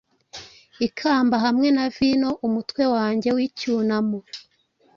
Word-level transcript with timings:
Ikamba 0.87 1.35
hamwe 1.45 1.67
na 1.75 1.85
vino 1.95 2.29
umutwe 2.47 2.83
wanjye 2.95 3.29
wicyunamo, 3.37 4.19